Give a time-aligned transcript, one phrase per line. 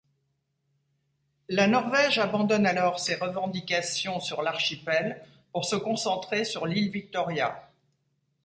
[1.47, 7.69] La Norvège abandonne alors ses revendications sur l'archipel pour se concentrer sur l'île Victoria.